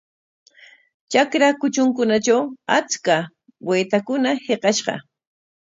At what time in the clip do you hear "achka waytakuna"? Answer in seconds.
2.77-4.29